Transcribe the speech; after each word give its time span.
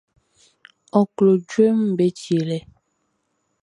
Ɔ 0.97 1.01
klo 1.15 1.31
jueʼm 1.49 1.79
be 1.97 2.05
tielɛ. 2.19 2.57